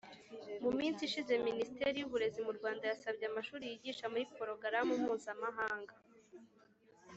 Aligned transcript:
Mu 0.63 0.71
minsi 0.79 0.99
ishize 1.03 1.33
Minisiteri 1.47 1.95
y’Uburezi 1.99 2.39
mu 2.47 2.51
Rwanda 2.57 2.83
yasabye 2.91 3.25
amashuri 3.27 3.63
yigisha 3.71 4.05
muri 4.11 4.23
porogaramu 4.35 4.93
mpuzamahanga 5.01 5.93